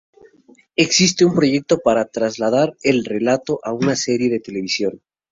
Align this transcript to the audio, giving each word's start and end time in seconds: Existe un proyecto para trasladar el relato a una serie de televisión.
Existe 0.77 1.25
un 1.25 1.35
proyecto 1.35 1.77
para 1.77 2.05
trasladar 2.05 2.75
el 2.81 3.05
relato 3.05 3.59
a 3.61 3.71
una 3.71 3.95
serie 3.95 4.31
de 4.31 4.39
televisión. 4.39 4.99